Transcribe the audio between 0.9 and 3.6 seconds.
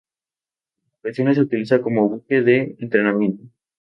ocasiones se utiliza como buque de entrenamiento.